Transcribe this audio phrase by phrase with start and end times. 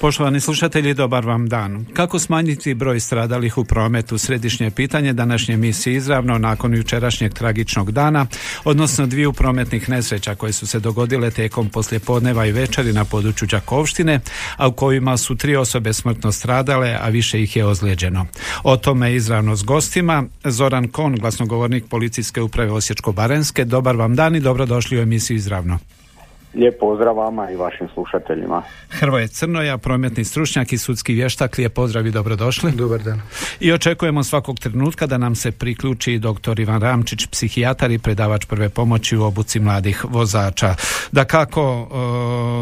[0.00, 1.84] Poštovani slušatelji, dobar vam dan.
[1.92, 4.18] Kako smanjiti broj stradalih u prometu?
[4.18, 8.26] Središnje pitanje današnje emisije izravno nakon jučerašnjeg tragičnog dana,
[8.64, 14.20] odnosno dviju prometnih nesreća koje su se dogodile tijekom poslijepodneva i večeri na području Đakovštine,
[14.56, 18.26] a u kojima su tri osobe smrtno stradale, a više ih je ozlijeđeno.
[18.62, 20.24] O tome izravno s gostima.
[20.44, 23.64] Zoran Kon, glasnogovornik policijske uprave Osječko-Barenske.
[23.64, 25.78] Dobar vam dan i dobrodošli u emisiju izravno.
[26.54, 28.62] Lijep pozdrav vama i vašim slušateljima.
[28.88, 32.72] Hrvoje Crnoja, prometni stručnjak i sudski vještak, lijep pozdrav i dobrodošli.
[32.72, 33.20] Dobar dan.
[33.60, 36.60] I očekujemo svakog trenutka da nam se priključi dr.
[36.60, 40.74] Ivan Ramčić, psihijatar i predavač prve pomoći u obuci mladih vozača.
[41.12, 41.88] Da kako,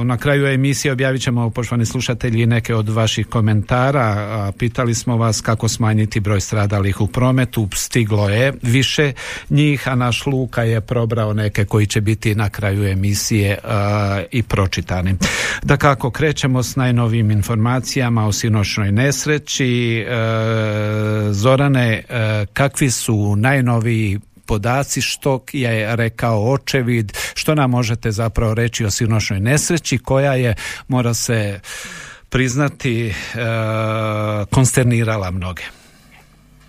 [0.00, 4.52] e, na kraju emisije objavit ćemo, poštovani slušatelji, neke od vaših komentara.
[4.58, 7.68] Pitali smo vas kako smanjiti broj stradalih u prometu.
[7.74, 9.12] Stiglo je više
[9.50, 13.77] njih, a naš Luka je probrao neke koji će biti na kraju emisije a,
[14.30, 15.14] i pročitani.
[15.62, 19.98] Da kako krećemo s najnovijim informacijama o sinoćnoj nesreći.
[19.98, 20.14] E,
[21.30, 22.02] Zorane, e,
[22.52, 29.40] kakvi su najnoviji podaci što je rekao očevid, što nam možete zapravo reći o sinoćnoj
[29.40, 30.54] nesreći koja je,
[30.88, 31.60] mora se
[32.30, 33.14] priznati,
[34.50, 35.62] konsternirala mnoge.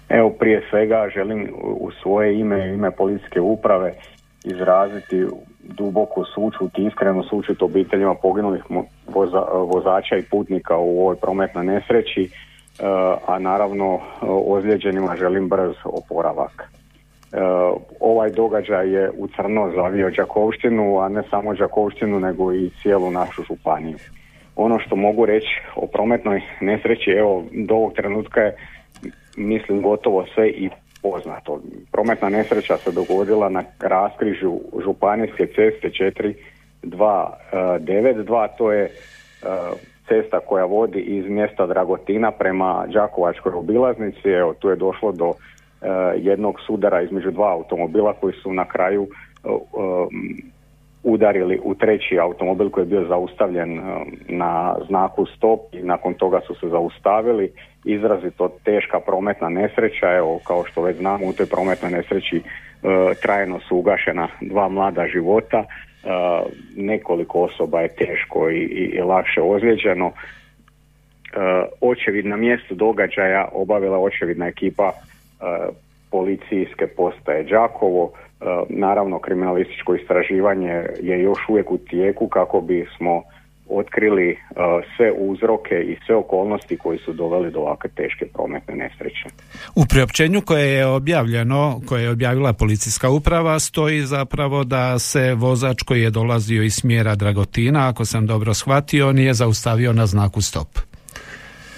[0.10, 3.94] Evo prije svega želim u svoje ime ime policijske uprave
[4.44, 5.26] izraziti
[5.78, 8.64] duboku sučut i iskrenu sučut obiteljima poginulih
[9.08, 12.30] voza- vozača i putnika u ovoj prometnoj nesreći, e,
[13.28, 16.72] a naravno ozlijeđenima želim brz oporavak.
[17.32, 17.38] E,
[18.00, 23.44] ovaj događaj je u crno zavio Đakovštinu, a ne samo Đakovštinu nego i cijelu našu
[23.44, 23.98] županiju.
[24.56, 28.56] Ono što mogu reći o prometnoj nesreći, evo do ovog trenutka je
[29.38, 30.70] mislim gotovo sve i
[31.02, 31.62] poznato.
[31.92, 35.90] Prometna nesreća se dogodila na raskrižju županijske ceste
[36.84, 38.90] 4292, to je e,
[40.08, 44.30] cesta koja vodi iz mjesta Dragotina prema Đakovačkoj obilaznici.
[44.30, 45.36] Evo, tu je došlo do e,
[46.18, 49.50] jednog sudara između dva automobila koji su na kraju e,
[51.04, 53.86] udarili u treći automobil koji je bio zaustavljen um,
[54.28, 57.52] na znaku stop i nakon toga su se zaustavili.
[57.86, 63.60] Izrazito teška prometna nesreća, evo kao što već znamo u toj prometnoj nesreći uh, trajno
[63.60, 70.08] su ugašena dva mlada života, uh, nekoliko osoba je teško i, i, lakše ozlijeđeno.
[70.08, 70.14] Uh,
[71.82, 74.92] očevid na mjestu događaja obavila očevidna ekipa
[76.12, 78.12] policijske postaje Đakovo.
[78.70, 83.24] Naravno, kriminalističko istraživanje je još uvijek u tijeku kako bismo
[83.70, 84.36] otkrili e,
[84.98, 89.26] sve uzroke i sve okolnosti koji su doveli do ovakve teške prometne nesreće.
[89.76, 95.84] U priopćenju koje je objavljeno, koje je objavila policijska uprava, stoji zapravo da se vozač
[95.84, 100.68] koji je dolazio iz smjera Dragotina, ako sam dobro shvatio, nije zaustavio na znaku stop.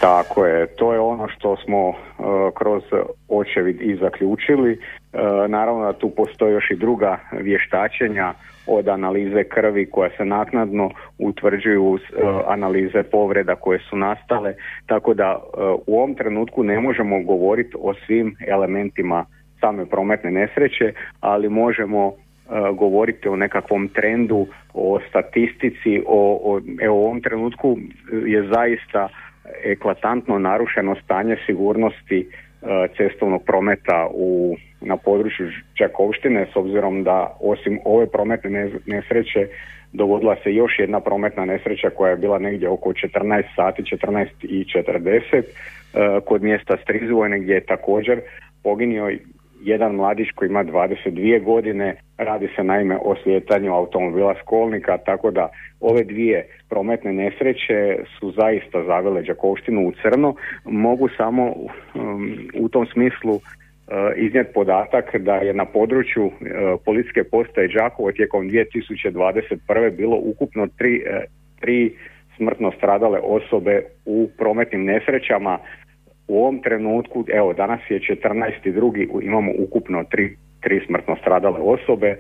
[0.01, 1.93] Tako je, to je ono što smo e,
[2.55, 2.83] kroz
[3.29, 4.79] očevid i zaključili.
[5.13, 8.33] E, naravno da tu postoje još i druga vještačenja
[8.67, 14.53] od analize krvi koja se naknadno utvrđuju e, analize povreda koje su nastale,
[14.85, 19.25] tako da e, u ovom trenutku ne možemo govoriti o svim elementima
[19.59, 22.13] same prometne nesreće, ali možemo e,
[22.73, 27.77] govoriti o nekakvom trendu, o statistici, o, o evo u ovom trenutku
[28.25, 29.09] je zaista
[29.63, 32.29] eklatantno narušeno stanje sigurnosti
[32.97, 35.47] cestovnog prometa u, na području
[35.79, 39.47] Đakovštine s obzirom da osim ove prometne nesreće
[39.93, 44.65] dogodila se još jedna prometna nesreća koja je bila negdje oko 14 sati, 14 i
[44.65, 45.43] 40 e,
[46.25, 48.21] kod mjesta Strizvojne gdje je također
[48.63, 49.11] poginio
[49.63, 55.49] jedan mladić koji ima 22 godine, radi se naime o slijetanju automobila školnika, tako da
[55.79, 60.35] ove dvije prometne nesreće su zaista zavele Đakovštinu u crno.
[60.65, 63.41] Mogu samo um, u tom smislu uh,
[64.15, 66.33] iznijeti podatak da je na području uh,
[66.85, 69.97] policijske postaje Đakovo tijekom 2021.
[69.97, 71.23] bilo ukupno tri, uh,
[71.59, 71.95] tri
[72.37, 75.57] smrtno stradale osobe u prometnim nesrećama
[76.31, 79.23] u ovom trenutku, evo danas je 14.2.
[79.23, 82.17] imamo ukupno tri, tri smrtno stradale osobe,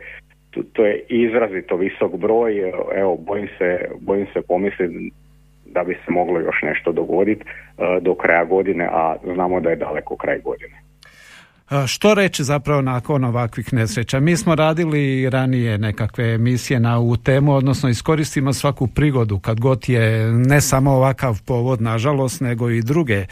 [0.51, 5.11] to, to je izrazito visok broj, evo bojim se, bojim se pomisliti
[5.65, 9.75] da bi se moglo još nešto dogoditi uh, do kraja godine, a znamo da je
[9.75, 10.90] daleko kraj godine.
[11.87, 14.19] Što reći zapravo nakon ovakvih nesreća?
[14.19, 19.89] Mi smo radili ranije nekakve emisije na ovu temu, odnosno iskoristimo svaku prigodu kad god
[19.89, 23.25] je ne samo ovakav povod, nažalost, nego i druge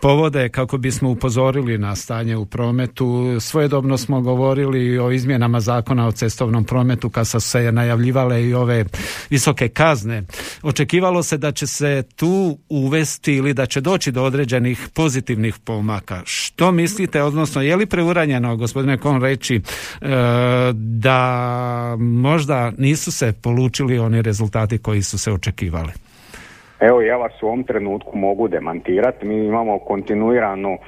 [0.00, 3.36] povode kako bismo upozorili na stanje u prometu.
[3.40, 8.84] Svojedobno smo govorili o izmjenama zakona o cestovnom prometu kad su se najavljivale i ove
[9.30, 10.22] visoke kazne.
[10.62, 16.22] Očekivalo se da će se tu uvesti ili da će doći do određenih pozitivnih pomaka.
[16.24, 19.60] Što mislite, odnosno je li preuranjeno, gospodine Kon, reći e,
[20.74, 25.92] da možda nisu se polučili oni rezultati koji su se očekivali?
[26.80, 29.26] Evo ja vas u ovom trenutku mogu demantirati.
[29.26, 30.78] Mi imamo kontinuirano uh,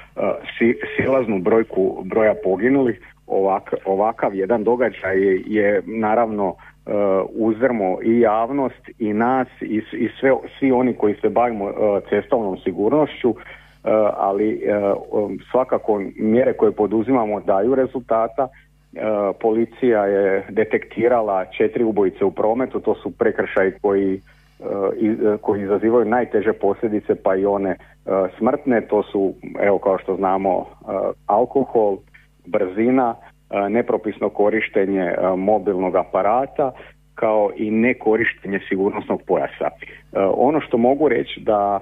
[0.97, 3.00] silaznu brojku broja poginulih.
[3.27, 6.55] Ovak, ovakav jedan događaj je, je naravno uh,
[7.31, 11.73] uzrmo i javnost i nas i, i sve, svi oni koji se bavimo uh,
[12.11, 13.62] cestovnom sigurnošću E,
[14.17, 14.94] ali e,
[15.50, 18.49] svakako mjere koje poduzimamo daju rezultata.
[18.49, 18.99] E,
[19.40, 24.20] policija je detektirala četiri ubojice u prometu, to su prekršaji koji
[25.40, 27.76] koji izazivaju najteže posljedice pa i one
[28.38, 30.67] smrtne, to su evo kao što znamo
[31.26, 31.96] alkohol,
[32.46, 33.14] brzina,
[33.69, 36.73] nepropisno korištenje mobilnog aparata
[37.14, 39.69] kao i nekorištenje sigurnosnog pojasa.
[40.34, 41.81] Ono što mogu reći da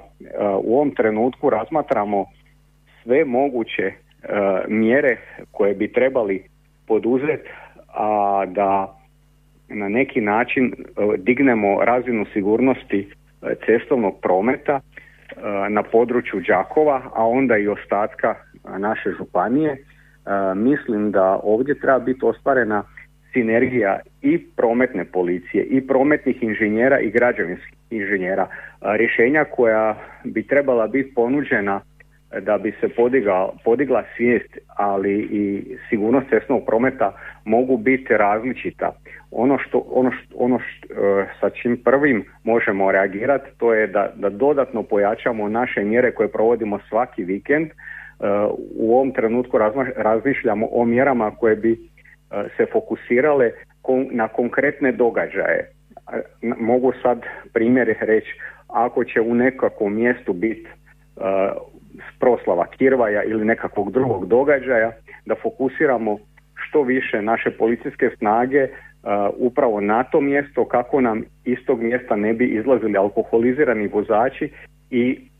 [0.62, 2.26] u ovom trenutku razmatramo
[3.02, 3.94] sve moguće e,
[4.68, 5.16] mjere
[5.50, 6.44] koje bi trebali
[6.86, 7.48] poduzeti,
[7.94, 8.96] a da
[9.68, 10.74] na neki način
[11.18, 13.08] dignemo razinu sigurnosti
[13.66, 14.80] cestovnog prometa
[15.68, 18.34] na području Đakova, a onda i ostatka
[18.78, 19.76] naše županije.
[20.54, 22.82] Mislim da ovdje treba biti ostvarena
[23.32, 28.46] sinergija i prometne policije i prometnih inženjera i građevinskih inženjera.
[28.80, 31.80] Rješenja koja bi trebala biti ponuđena
[32.40, 37.12] da bi se podigla, podigla svijest, ali i sigurnost cestnog prometa
[37.44, 38.92] mogu biti različita.
[39.30, 44.12] Ono što, ono što, ono što, e, sa čim prvim možemo reagirati to je da,
[44.16, 47.66] da dodatno pojačamo naše mjere koje provodimo svaki vikend.
[47.66, 47.72] E,
[48.76, 49.58] u ovom trenutku
[49.96, 51.78] razmišljamo o mjerama koje bi
[52.56, 53.50] se fokusirale
[54.10, 55.70] na konkretne događaje.
[56.42, 57.22] Mogu sad
[57.52, 58.34] primjer reći,
[58.68, 60.68] ako će u nekakvom mjestu biti
[62.18, 64.92] proslava Kirvaja ili nekakvog drugog događaja,
[65.26, 66.18] da fokusiramo
[66.54, 68.68] što više naše policijske snage
[69.36, 74.50] upravo na to mjesto kako nam iz tog mjesta ne bi izlazili alkoholizirani vozači
[74.90, 75.30] i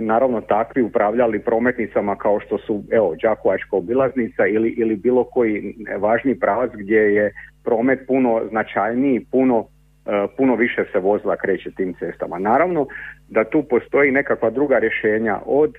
[0.00, 6.38] naravno takvi upravljali prometnicama kao što su evo Đakovačka obilaznica ili, ili bilo koji važni
[6.38, 7.32] pravac gdje je
[7.64, 9.66] promet puno značajniji, puno,
[10.06, 12.38] e, puno više se vozila kreće tim cestama.
[12.38, 12.86] Naravno
[13.28, 15.78] da tu postoji nekakva druga rješenja od e,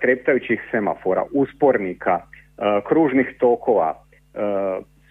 [0.00, 2.20] treptajućih semafora, uspornika,
[2.88, 4.04] kružnih tokova,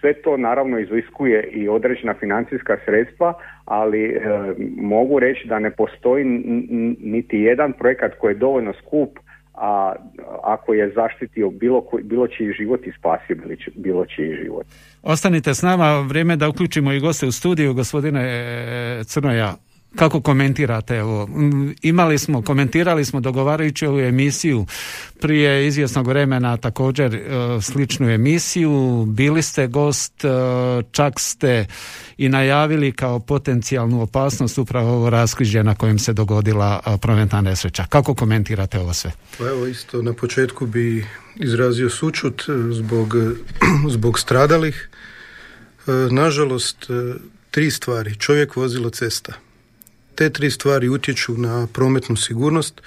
[0.07, 3.33] sve to naravno iziskuje i određena financijska sredstva,
[3.65, 4.19] ali e,
[4.77, 6.23] mogu reći da ne postoji
[6.99, 9.19] niti jedan projekat koji je dovoljno skup
[9.53, 9.93] a
[10.43, 13.35] ako je zaštitio bilo, bilo čiji život i spasio
[13.75, 14.65] bilo čiji život.
[15.03, 19.53] Ostanite s nama, vrijeme da uključimo i goste u studiju, gospodine e, Crnoja.
[19.97, 21.29] Kako komentirate ovo?
[21.81, 24.65] Imali smo, komentirali smo dogovarajući ovu emisiju
[25.21, 27.21] prije izvjesnog vremena također e,
[27.61, 29.05] sličnu emisiju.
[29.07, 30.29] Bili ste gost, e,
[30.91, 31.65] čak ste
[32.17, 37.85] i najavili kao potencijalnu opasnost upravo ovo raskrižje na kojem se dogodila e, prometna nesreća.
[37.89, 39.11] Kako komentirate ovo sve?
[39.37, 43.13] Pa evo isto na početku bi izrazio sučut zbog,
[43.95, 44.89] zbog stradalih.
[46.11, 46.89] Nažalost,
[47.51, 48.15] tri stvari.
[48.15, 49.46] Čovjek vozilo cesta
[50.17, 52.81] te tri stvari utječu na prometnu sigurnost,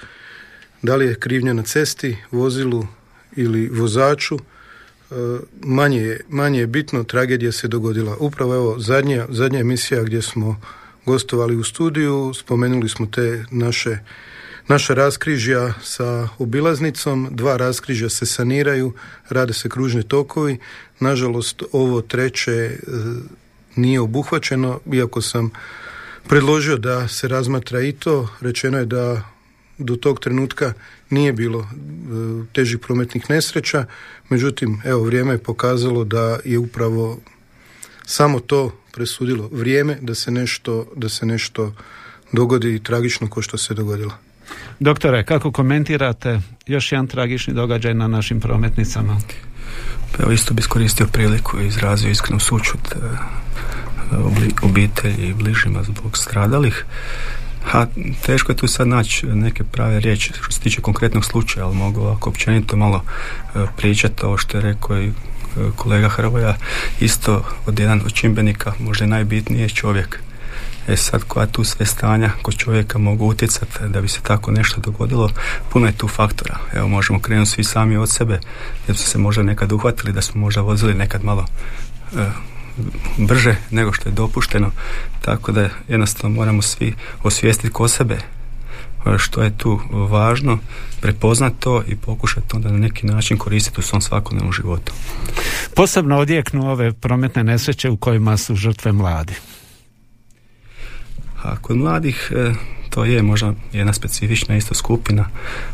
[0.81, 2.87] da li je krivnja na cesti, vozilu
[3.35, 5.15] ili vozaču, e,
[5.61, 8.17] manje je, manje je bitno, tragedija se dogodila.
[8.19, 10.61] Upravo evo zadnja, zadnja emisija gdje smo
[11.05, 13.97] gostovali u studiju, spomenuli smo te naše
[14.67, 18.93] naša raskrižja sa obilaznicom, dva raskrižja se saniraju,
[19.29, 20.57] rade se kružni tokovi.
[20.99, 22.77] Nažalost, ovo treće e,
[23.75, 25.51] nije obuhvaćeno, iako sam
[26.27, 28.29] predložio da se razmatra i to.
[28.41, 29.21] Rečeno je da
[29.77, 30.73] do tog trenutka
[31.09, 31.65] nije bilo e,
[32.53, 33.85] težih prometnih nesreća,
[34.29, 37.19] međutim, evo, vrijeme je pokazalo da je upravo
[38.05, 41.73] samo to presudilo vrijeme da se nešto, da se nešto
[42.31, 44.13] dogodi tragično ko što se dogodilo.
[44.79, 49.17] Doktore, kako komentirate još jedan tragični događaj na našim prometnicama?
[50.11, 52.95] Pa evo isto bi iskoristio priliku i izrazio iskrenu sučut e,
[54.61, 56.85] obitelji i bližima zbog stradalih.
[57.65, 57.87] Ha,
[58.25, 62.01] teško je tu sad naći neke prave riječi što se tiče konkretnog slučaja, ali mogu
[62.01, 63.03] ovako općenito malo
[63.55, 65.11] e, pričati ovo što je rekao i e,
[65.75, 66.57] kolega Hrvoja,
[66.99, 70.19] isto od jedan od čimbenika, možda najbitniji je čovjek.
[70.87, 74.81] E sad koja tu sve stanja kod čovjeka mogu utjecati da bi se tako nešto
[74.81, 75.29] dogodilo,
[75.69, 76.57] puno je tu faktora.
[76.73, 78.39] Evo možemo krenuti svi sami od sebe,
[78.87, 81.45] jer su se možda nekad uhvatili da smo možda vozili nekad malo
[82.17, 82.29] e,
[83.17, 84.71] brže nego što je dopušteno,
[85.21, 90.59] tako da jednostavno moramo svi osvijestiti ko sebe e, što je tu važno,
[91.01, 94.93] prepoznati to i pokušati onda na neki način koristiti u svom svakodnevnom životu.
[95.75, 99.33] Posebno odjeknu ove prometne nesreće u kojima su žrtve mladi.
[101.43, 102.53] A kod mladih e,
[102.89, 105.25] to je možda jedna specifična isto skupina,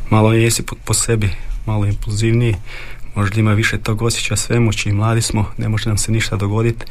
[0.10, 1.30] malo jesi po, po sebi,
[1.66, 2.56] malo impulzivniji,
[3.17, 6.86] možda ima više tog osjećaja svemoći i mladi smo, ne može nam se ništa dogoditi,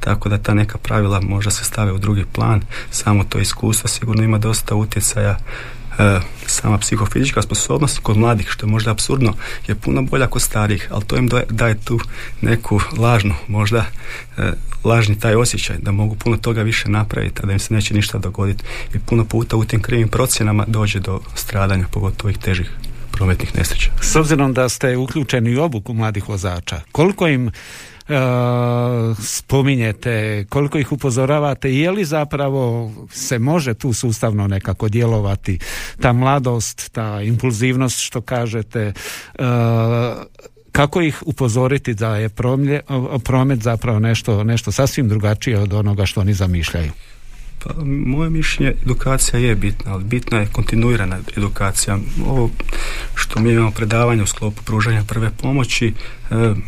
[0.00, 4.22] tako da ta neka pravila možda se stave u drugi plan, samo to iskustvo sigurno
[4.22, 5.38] ima dosta utjecaja
[5.98, 9.34] e, sama psihofizička sposobnost kod mladih, što je možda absurdno,
[9.68, 12.00] je puno bolja kod starih, ali to im daje, tu
[12.40, 13.84] neku lažnu, možda
[14.36, 14.52] e,
[14.84, 18.18] lažni taj osjećaj da mogu puno toga više napraviti, a da im se neće ništa
[18.18, 18.64] dogoditi.
[18.94, 22.70] I puno puta u tim krivim procjenama dođe do stradanja, pogotovo ovih težih
[23.18, 23.90] prometnih nesreća.
[24.00, 27.50] S obzirom da ste uključeni u obuku mladih vozača, koliko im
[28.08, 28.14] Uh,
[29.22, 35.58] spominjete, koliko ih upozoravate, je li zapravo se može tu sustavno nekako djelovati
[36.00, 38.92] ta mladost, ta impulzivnost što kažete,
[39.38, 39.44] uh,
[40.72, 42.28] kako ih upozoriti da je
[43.24, 46.90] promet zapravo nešto, nešto sasvim drugačije od onoga što oni zamišljaju?
[47.64, 51.98] Pa, moje mišljenje, edukacija je bitna, ali bitna je kontinuirana edukacija.
[52.26, 52.50] Ovo
[53.14, 55.94] što mi imamo predavanje u sklopu pružanja prve pomoći, e,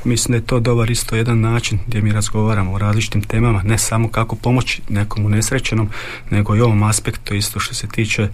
[0.04, 3.78] mislim da je to dobar isto jedan način gdje mi razgovaramo o različitim temama, ne
[3.78, 5.90] samo kako pomoći nekom unesrećenom,
[6.30, 8.28] nego i ovom aspektu isto što se tiče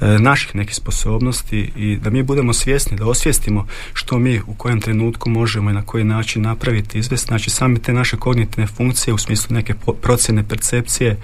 [0.00, 5.30] naših nekih sposobnosti i da mi budemo svjesni, da osvijestimo što mi u kojem trenutku
[5.30, 7.26] možemo i na koji način napraviti izvest.
[7.26, 11.16] Znači same te naše kognitivne funkcije u smislu neke procjene percepcije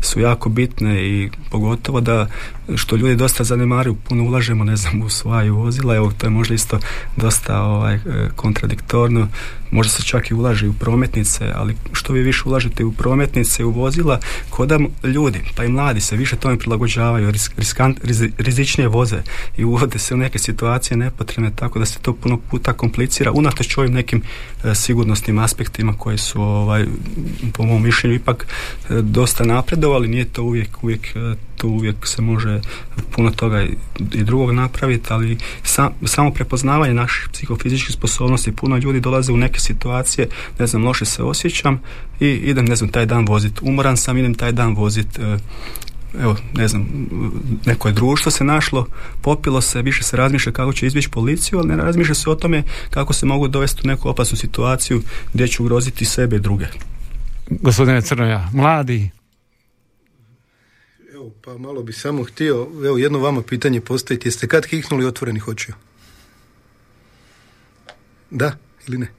[0.00, 2.26] su jako bitne i pogotovo da
[2.74, 6.54] što ljudi dosta zanemaruju, puno ulažemo ne znam u svoju vozila, evo to je možda
[6.54, 6.78] isto
[7.16, 8.00] dosta ovaj, e,
[8.36, 9.28] kontradiktorno
[9.72, 13.70] možda se čak i ulaže u prometnice, ali što vi više ulažete u prometnice, u
[13.70, 18.00] vozila, koda ljudi, pa i mladi se više tome prilagođavaju, riskant,
[18.38, 19.22] rizičnije voze
[19.56, 23.78] i uvode se u neke situacije nepotrebne, tako da se to puno puta komplicira, unatoč
[23.78, 24.22] ovim nekim
[24.64, 26.86] e, sigurnosnim aspektima koji su, ovaj,
[27.52, 32.22] po mom mišljenju, ipak e, dosta napredovali, nije to uvijek, uvijek e, tu uvijek se
[32.22, 32.60] može
[33.10, 33.62] puno toga
[34.12, 35.38] i drugog napraviti, ali
[36.04, 40.28] samo prepoznavanje naših psihofizičkih sposobnosti, puno ljudi dolaze u neke situacije,
[40.58, 41.80] ne znam, loše se osjećam
[42.20, 43.60] i idem, ne znam, taj dan vozit.
[43.62, 45.18] Umoran sam, idem taj dan vozit.
[45.18, 45.38] E,
[46.20, 46.86] evo, ne znam,
[47.66, 48.86] neko je društvo se našlo,
[49.20, 52.62] popilo se, više se razmišlja kako će izbjeći policiju, ali ne razmišlja se o tome
[52.90, 55.02] kako se mogu dovesti u neku opasnu situaciju
[55.32, 56.66] gdje će ugroziti sebe i druge.
[57.50, 59.10] Gospodine Crnoja, mladi,
[61.22, 65.48] Evo, pa malo bi samo htio, evo jedno vama pitanje postaviti, jeste kad kihnuli otvorenih
[65.48, 65.74] očiju?
[68.30, 68.56] Da
[68.88, 69.12] ili ne?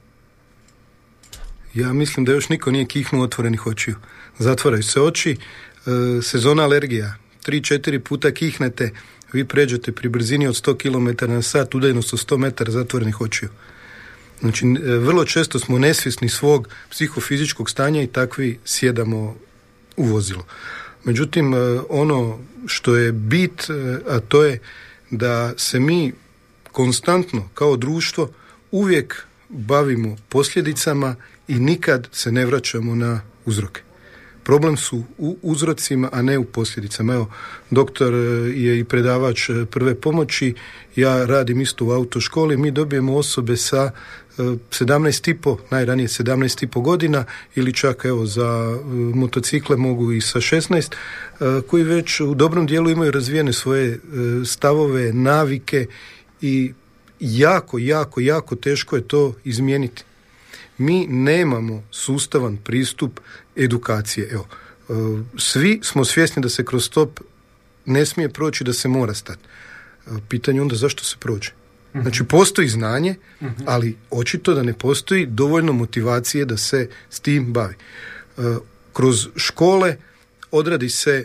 [1.74, 3.96] Ja mislim da još niko nije kihnuo otvorenih očiju.
[4.38, 5.36] Zatvaraju se oči, e,
[6.22, 7.14] sezona alergija,
[7.46, 8.90] 3-4 puta kihnete,
[9.32, 13.48] vi pređete pri brzini od 100 km na sat, udajnost od 100 metara zatvorenih očiju.
[14.40, 19.36] Znači, e, vrlo često smo nesvjesni svog psihofizičkog stanja i takvi sjedamo
[19.96, 20.46] u vozilo.
[21.04, 21.56] Međutim, e,
[21.88, 24.58] ono što je bit, e, a to je
[25.10, 26.12] da se mi
[26.72, 28.30] konstantno kao društvo
[28.70, 31.16] uvijek bavimo posljedicama
[31.48, 33.80] i nikad se ne vraćamo na uzroke.
[34.42, 37.14] Problem su u uzrocima, a ne u posljedicama.
[37.14, 37.30] Evo,
[37.70, 38.18] doktor e,
[38.54, 40.54] je i predavač prve pomoći,
[40.96, 43.90] ja radim isto u autoškoli, mi dobijemo osobe sa
[44.38, 47.24] 17,5, najranije 17,5 godina
[47.54, 52.66] ili čak evo za e, motocikle mogu i sa 16 e, koji već u dobrom
[52.66, 53.98] dijelu imaju razvijene svoje e,
[54.44, 55.86] stavove, navike
[56.40, 56.72] i
[57.20, 60.04] jako, jako, jako teško je to izmijeniti.
[60.78, 63.20] Mi nemamo sustavan pristup
[63.56, 64.28] edukacije.
[64.32, 64.46] Evo,
[65.38, 67.20] svi smo svjesni da se kroz stop
[67.84, 69.40] ne smije proći, da se mora stati.
[70.28, 71.50] Pitanje onda zašto se prođe?
[72.02, 73.14] Znači postoji znanje,
[73.66, 77.74] ali očito da ne postoji dovoljno motivacije da se s tim bavi.
[77.74, 78.42] E,
[78.92, 79.96] kroz škole
[80.50, 81.24] odradi se,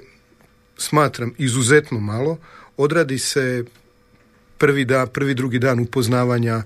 [0.78, 2.38] smatram, izuzetno malo,
[2.78, 3.66] odradi se
[4.58, 6.64] prvi, da, prvi drugi dan upoznavanja e,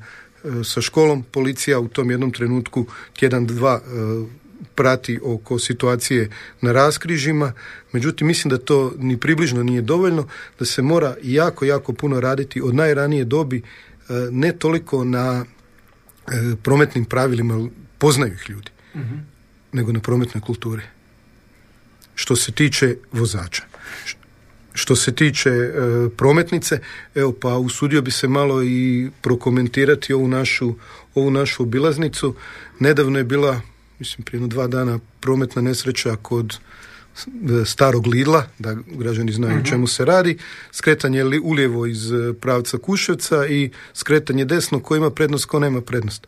[0.64, 2.86] sa školom, policija u tom jednom trenutku
[3.20, 4.44] tjedan, dva e,
[4.76, 6.30] prati oko situacije
[6.62, 7.54] na raskrižima,
[7.92, 10.28] međutim mislim da to ni približno nije dovoljno,
[10.60, 13.62] da se mora jako, jako puno raditi od najranije dobi,
[14.32, 15.46] ne toliko na
[16.28, 18.72] e, prometnim pravilima, poznaju ih ljudi,
[19.72, 20.82] nego na prometnoj kulturi.
[22.16, 23.64] Što se tiče vozača.
[24.74, 25.72] Što se tiče e,
[26.18, 26.80] prometnice,
[27.16, 30.76] evo pa usudio bi se malo i prokomentirati ovu našu,
[31.16, 32.36] ovu našu obilaznicu.
[32.80, 33.62] Nedavno je bila,
[34.00, 36.58] mislim prije dva dana, prometna nesreća kod e,
[37.66, 39.66] starog Lidla, da građani znaju o mhm.
[39.66, 40.38] čemu se radi,
[40.72, 46.28] skretanje ulijevo iz e, pravca Kuševca i skretanje desno ko ima prednost, ko nema prednost.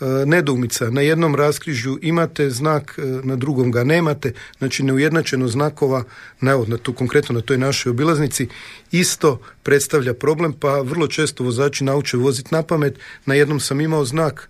[0.00, 0.90] E, nedoumica.
[0.90, 6.04] Na jednom raskrižju imate znak, e, na drugom ga nemate, znači neujednačeno znakova,
[6.40, 8.48] na, na tu, konkretno na toj našoj obilaznici,
[8.92, 12.98] isto predstavlja problem, pa vrlo često vozači nauče voziti na pamet.
[13.26, 14.48] Na jednom sam imao znak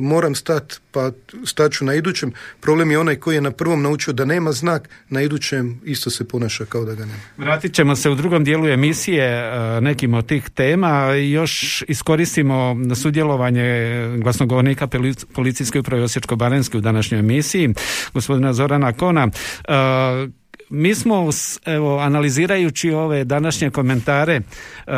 [0.00, 1.10] moram stat, pa
[1.44, 2.32] staću na idućem.
[2.60, 6.28] Problem je onaj koji je na prvom naučio da nema znak, na idućem isto se
[6.28, 7.20] ponaša kao da ga nema.
[7.36, 11.12] Vratit ćemo se u drugom dijelu emisije e, nekim od tih tema.
[11.12, 13.66] Još iskoristimo sudjelovanje
[14.22, 14.88] glasnogovornika
[15.34, 17.74] policijske uprave Osječko-Barenske u današnjoj emisiji,
[18.14, 19.28] gospodina Zorana Kona.
[20.70, 21.30] Mi smo
[21.64, 24.92] evo analizirajući ove današnje komentare uh,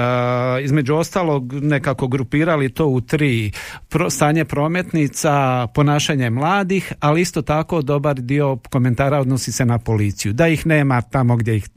[0.62, 3.52] između ostalog nekako grupirali to u tri
[3.88, 10.32] pro, stanje prometnica, ponašanje mladih, ali isto tako dobar dio komentara odnosi se na policiju.
[10.32, 11.68] Da ih nema tamo gdje ih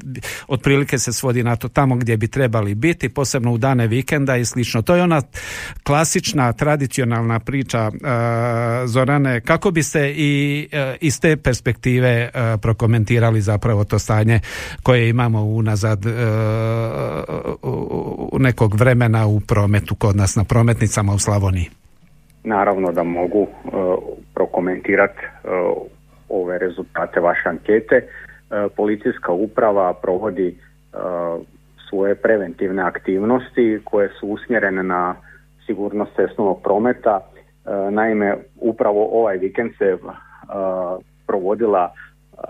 [0.47, 4.45] otprilike se svodi na to tamo gdje bi trebali biti, posebno u dane vikenda i
[4.45, 4.81] slično.
[4.81, 5.21] To je ona
[5.83, 8.01] klasična tradicionalna priča uh,
[8.85, 12.29] Zorane, kako biste i uh, iz te perspektive
[12.61, 14.39] prokomentirali zapravo to stanje
[14.83, 16.11] koje imamo unazad e,
[18.39, 21.69] nekog vremena u prometu kod nas na prometnicama u Slavoniji.
[22.43, 23.69] Naravno da mogu e,
[24.33, 25.47] prokomentirati e,
[26.29, 28.07] ove rezultate vaše ankete.
[28.75, 30.57] Policijska uprava provodi
[31.89, 35.15] svoje preventivne aktivnosti koje su usmjerene na
[35.65, 37.19] sigurnost cestovnog prometa.
[37.91, 39.97] Naime, upravo ovaj vikend se
[41.27, 41.93] provodila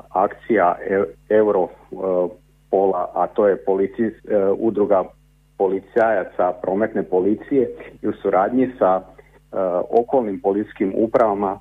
[0.10, 1.68] akcija e, Euro e,
[3.14, 3.58] a to je e,
[4.58, 5.04] udruga
[5.58, 7.70] policajaca prometne policije
[8.02, 9.02] i u suradnji sa
[9.90, 11.60] okolnim policijskim upravama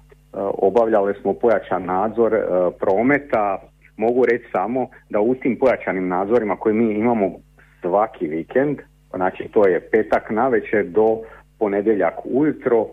[0.59, 2.37] obavljali smo pojačan nadzor
[2.81, 3.59] prometa.
[3.97, 7.31] Mogu reći samo da u tim pojačanim nadzorima koje mi imamo
[7.81, 8.79] svaki vikend,
[9.15, 11.19] znači to je petak navečer do
[11.59, 12.87] ponedjeljak ujutro,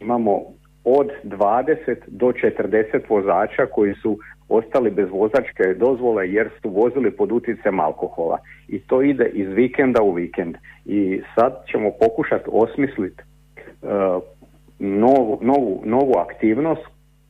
[0.00, 0.40] imamo
[0.84, 7.32] od 20 do 40 vozača koji su ostali bez vozačke dozvole jer su vozili pod
[7.32, 8.38] utjecajem alkohola.
[8.68, 10.56] I to ide iz vikenda u vikend.
[10.84, 14.22] I sad ćemo pokušati osmisliti uh,
[14.78, 16.82] novu, novu, novu aktivnost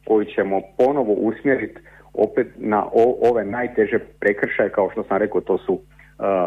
[0.06, 1.80] koju ćemo ponovo usmjeriti
[2.14, 2.86] opet na
[3.30, 5.80] ove najteže prekršaje kao što sam rekao to su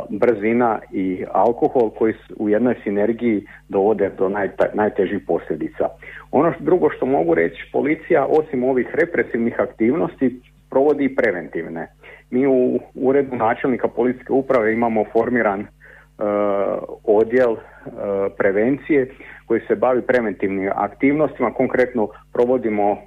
[0.09, 4.29] brzina i alkohol koji u jednoj sinergiji dovode do
[4.73, 5.89] najtežih posljedica.
[6.31, 11.87] Ono drugo što mogu reći, policija osim ovih represivnih aktivnosti provodi i preventivne.
[12.29, 15.67] Mi u uredu načelnika policijske uprave imamo formiran
[17.03, 17.55] odjel
[18.37, 19.11] prevencije
[19.45, 21.53] koji se bavi preventivnim aktivnostima.
[21.53, 22.97] Konkretno provodimo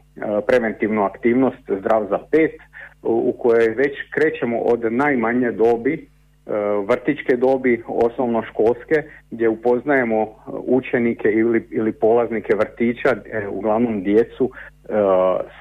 [0.46, 2.54] preventivnu aktivnost Zdrav za pet
[3.02, 6.08] u kojoj već krećemo od najmanje dobi
[6.46, 6.52] E,
[6.88, 14.73] vrtičke dobi, osnovnoškolske, gdje upoznajemo učenike ili, ili polaznike vrtića, e, uglavnom djecu, e,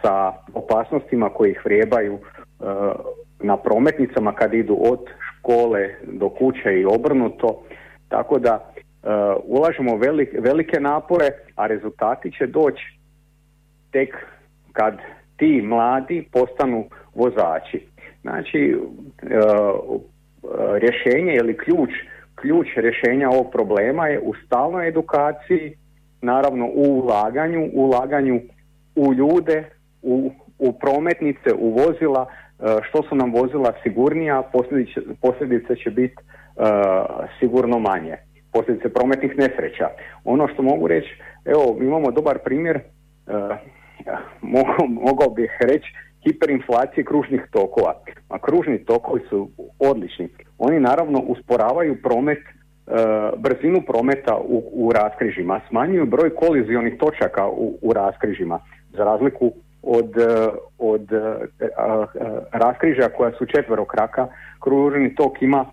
[0.01, 2.19] sa opasnostima koji ih vrijebaju
[3.39, 7.63] na prometnicama kad idu od škole do kuće i obrnuto.
[8.09, 8.71] Tako da
[9.43, 9.97] ulažemo
[10.39, 12.99] velike napore, a rezultati će doći
[13.91, 14.15] tek
[14.71, 14.97] kad
[15.37, 17.87] ti mladi postanu vozači.
[18.21, 18.77] Znači,
[20.79, 21.89] rješenje ili ključ,
[22.35, 25.77] ključ rješenja ovog problema je u stalnoj edukaciji,
[26.21, 28.41] naravno u ulaganju, ulaganju
[28.95, 29.63] u ljude,
[30.01, 32.25] u, u prometnice, u vozila,
[32.59, 36.15] e, što su nam vozila sigurnija, posljedice, posljedice će biti
[36.55, 36.65] uh,
[37.39, 38.17] sigurno manje.
[38.51, 39.89] Posljedice prometnih nesreća.
[40.23, 43.57] Ono što mogu reći, evo, imamo dobar primjer, uh,
[45.09, 45.87] mogao, bih reći
[46.23, 47.93] hiperinflacije kružnih tokova.
[48.29, 50.29] A kružni tokovi su odlični.
[50.57, 52.51] Oni naravno usporavaju promet, e,
[53.37, 58.59] brzinu prometa u, u raskrižima, smanjuju broj kolizionih točaka u, u raskrižima,
[58.93, 59.53] za razliku
[59.83, 61.35] od, e, od e,
[62.51, 64.27] raskrižja koja su četverokraka,
[64.59, 65.65] kružni tok ima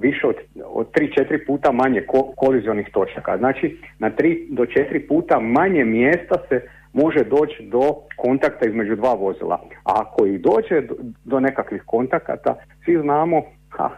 [0.00, 0.34] više od,
[0.64, 3.38] od 3-4 puta manje ko, kolizionih točaka.
[3.38, 6.60] Znači na 3 do 4 puta manje mjesta se
[6.94, 9.60] može doći do kontakta između dva vozila.
[9.84, 10.82] A ako i dođe
[11.24, 13.90] do, nekakvih kontakata, svi znamo ha,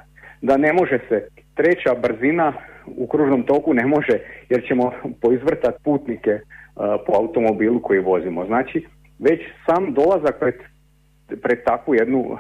[0.43, 2.53] da ne može se treća brzina
[2.97, 6.41] u kružnom toku ne može jer ćemo poizvrtati putnike
[6.77, 8.47] po automobilu koji vozimo.
[8.47, 8.87] Znači,
[9.19, 10.55] već sam dolazak pred,
[11.43, 12.39] pred takvu jednu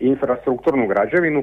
[0.00, 1.42] infrastrukturnu građevinu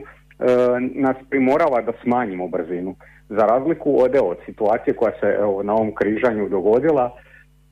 [0.93, 2.95] nas primorava da smanjimo brzinu.
[3.29, 7.11] Za razliku od, od situacije koja se evo, na ovom križanju dogodila,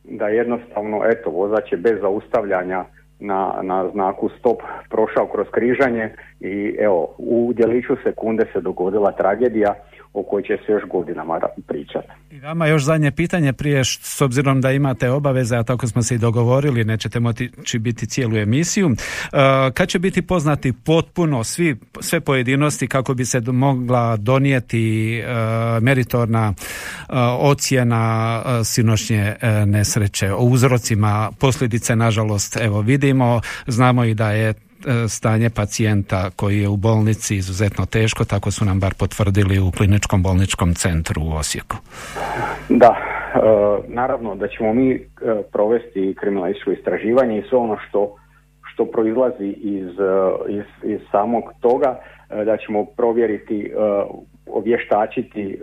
[0.04, 2.86] da jednostavno, eto, vozač je bez zaustavljanja
[3.20, 9.74] na, na znaku stop prošao kroz križanje i evo, u djeliću sekunde se dogodila tragedija
[10.14, 12.08] o kojoj će se još godinama pričati.
[12.32, 16.16] I vama još zadnje pitanje prije, s obzirom da imate obaveze, a tako smo se
[16.16, 18.88] i dogovorili, nećete moći biti cijelu emisiju.
[18.88, 18.96] Uh,
[19.74, 26.54] kad će biti poznati potpuno svi, sve pojedinosti kako bi se mogla donijeti uh, meritorna
[26.54, 34.73] uh, ocjena sinošnje nesreće o uzrocima posljedice, nažalost, evo vidimo, znamo i da je E,
[35.10, 40.24] stanje pacijenta koji je u bolnici izuzetno teško, tako su nam bar potvrdili u kliničkom
[40.24, 41.76] bolničkom centru u Osijeku.
[42.70, 43.40] Da, e,
[43.88, 45.00] naravno da ćemo mi e,
[45.52, 48.16] provesti kriminalističko istraživanje i sve ono što,
[48.74, 49.90] što proizlazi iz,
[50.50, 52.00] iz, iz samog toga,
[52.46, 53.72] da ćemo provjeriti
[54.46, 55.60] ovještačiti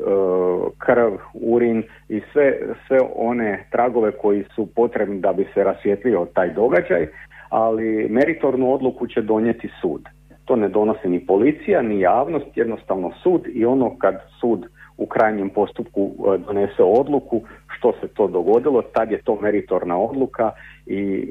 [0.78, 6.54] krv, urin i sve, sve one tragove koji su potrebni da bi se rasvjetlio taj
[6.54, 7.06] događaj
[7.50, 10.02] ali meritornu odluku će donijeti sud.
[10.44, 15.50] To ne donosi ni policija, ni javnost, jednostavno sud i ono kad sud u krajnjem
[15.50, 20.50] postupku e, donese odluku što se to dogodilo, tad je to meritorna odluka
[20.86, 21.28] i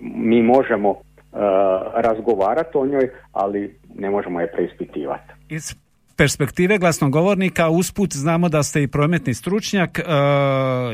[0.00, 0.98] mi možemo uh,
[1.94, 5.32] razgovarati o njoj, ali ne možemo je preispitivati.
[5.48, 5.83] Iz
[6.16, 9.98] perspektive glasnogovornika usput znamo da ste i prometni stručnjak.
[9.98, 10.02] E,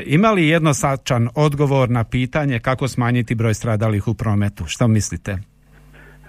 [0.05, 4.63] imali jednosačan odgovor na pitanje kako smanjiti broj stradalih u prometu?
[4.67, 5.37] Što mislite?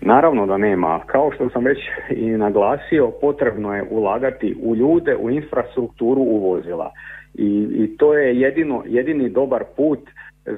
[0.01, 1.01] Naravno da nema.
[1.07, 1.79] Kao što sam već
[2.11, 6.91] i naglasio, potrebno je ulagati u ljude, u infrastrukturu, u vozila.
[7.35, 10.01] I, i to je jedino, jedini dobar put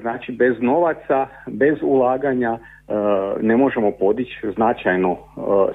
[0.01, 2.93] Znači bez novaca, bez ulaganja e,
[3.41, 5.17] ne možemo podići značajno e,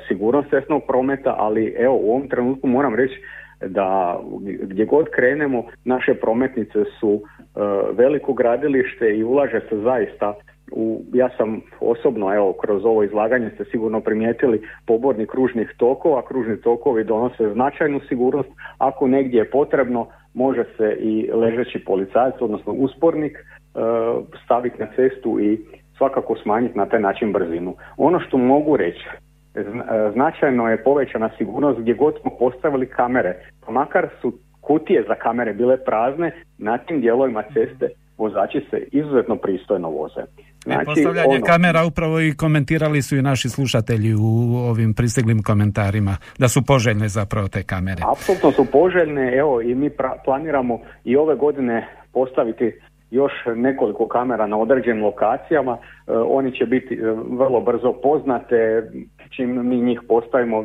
[0.08, 3.22] sigurnost cestnog prometa, ali evo u ovom trenutku moram reći
[3.66, 4.20] da
[4.62, 7.60] gdje god krenemo naše prometnice su e,
[7.92, 10.34] veliko gradilište i ulaže se zaista
[10.72, 16.60] u, ja sam osobno, evo, kroz ovo izlaganje ste sigurno primijetili poborni kružnih tokova, kružni
[16.60, 23.38] tokovi donose značajnu sigurnost, ako negdje je potrebno, može se i ležeći policajac, odnosno uspornik,
[24.44, 25.58] staviti na cestu i
[25.96, 27.74] svakako smanjiti na taj način brzinu.
[27.96, 29.04] Ono što mogu reći,
[29.54, 29.64] e,
[30.12, 33.34] značajno je povećana sigurnost gdje god smo postavili kamere,
[33.66, 39.36] pa makar su kutije za kamere bile prazne, na tim dijelovima ceste vozači se izuzetno
[39.36, 40.22] pristojno voze.
[40.64, 46.16] Znači, postavljanje ono, kamera upravo i komentirali su i naši slušatelji u ovim pristiglim komentarima,
[46.38, 48.02] da su poželjne zapravo te kamere.
[48.12, 49.90] Apsolutno su poželjne, evo i mi
[50.24, 52.72] planiramo i ove godine postaviti
[53.10, 58.90] još nekoliko kamera na određenim lokacijama, e, oni će biti e, vrlo brzo poznate,
[59.30, 60.64] čim mi njih postavimo,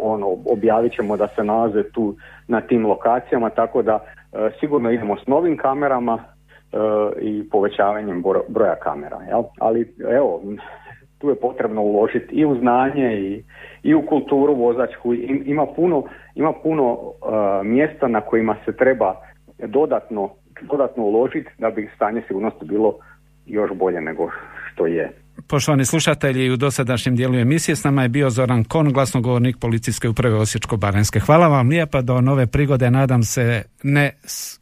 [0.00, 2.14] ono, objavit ćemo da se nalaze tu
[2.48, 6.18] na tim lokacijama, tako da e, sigurno idemo s novim kamerama
[7.20, 9.18] i povećavanjem broja kamera.
[9.28, 9.42] Jel?
[9.58, 10.42] Ali evo,
[11.18, 13.44] tu je potrebno uložiti i u znanje i,
[13.82, 15.14] i u kulturu vozačku.
[15.44, 16.02] Ima puno,
[16.34, 16.98] ima puno
[17.64, 19.14] mjesta na kojima se treba
[19.58, 22.94] dodatno dodatno uložiti da bi stanje sigurnosti bilo
[23.46, 24.30] još bolje nego
[24.72, 25.12] što je.
[25.46, 30.36] Poštovani slušatelji, u dosadašnjem dijelu emisije s nama je bio Zoran Kon, glasnogovornik policijske uprave
[30.36, 31.20] Osječko-Baranjske.
[31.20, 34.58] Hvala vam lijepa, do nove prigode, nadam se ne s,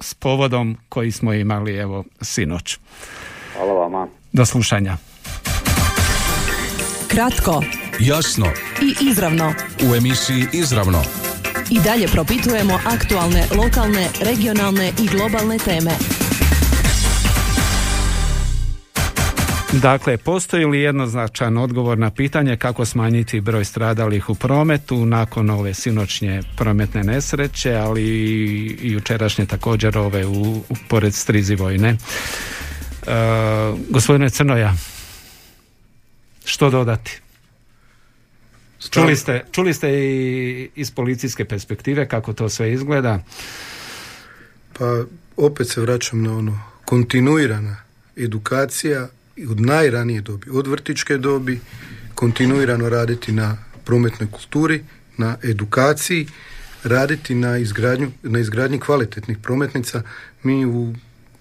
[0.00, 2.78] s povodom koji smo imali evo sinoć.
[3.56, 4.08] Hvala vama.
[4.32, 4.96] Do slušanja.
[7.08, 7.62] Kratko,
[8.00, 8.46] jasno
[8.82, 9.52] i izravno.
[9.90, 11.02] U emisiji Izravno
[11.72, 15.90] i dalje propitujemo aktualne, lokalne, regionalne i globalne teme.
[19.72, 25.74] Dakle, postoji li jednoznačan odgovor na pitanje kako smanjiti broj stradalih u prometu nakon ove
[25.74, 31.88] sinoćnje prometne nesreće, ali i jučerašnje također ove u, u pored strizi vojne.
[31.88, 31.96] E,
[33.90, 34.74] gospodine Crnoja,
[36.44, 37.21] što dodati?
[38.90, 43.20] Čuli ste, čuli ste i iz policijske perspektive kako to sve izgleda?
[44.78, 45.04] Pa
[45.36, 47.76] opet se vraćam na ono kontinuirana
[48.16, 49.08] edukacija
[49.50, 51.60] od najranije dobi, od vrtičke dobi,
[52.14, 54.84] kontinuirano raditi na prometnoj kulturi,
[55.16, 56.26] na edukaciji,
[56.84, 60.02] raditi na, izgradnju, na izgradnji kvalitetnih prometnica.
[60.42, 60.94] Mi u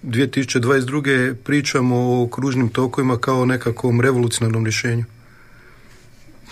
[0.03, 1.33] 2022.
[1.33, 5.05] pričamo o kružnim tokovima kao o nekakvom revolucionarnom rješenju.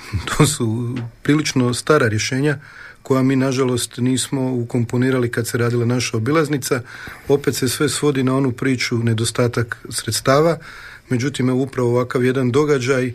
[0.37, 2.57] To su prilično stara rješenja
[3.03, 6.81] koja mi nažalost nismo ukomponirali kad se radila naša obilaznica.
[7.27, 10.57] Opet se sve svodi na onu priču nedostatak sredstava.
[11.09, 13.13] Međutim, evo upravo ovakav jedan događaj, e,